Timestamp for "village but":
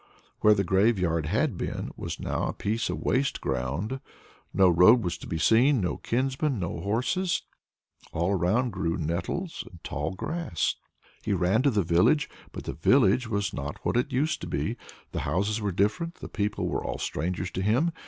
11.83-12.63